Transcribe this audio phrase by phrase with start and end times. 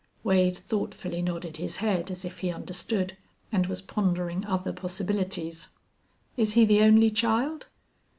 [0.23, 3.17] Wade thoughtfully nodded his head, as if he understood,
[3.51, 5.67] and was pondering other possibilities.
[6.35, 7.67] "Is he the only child?"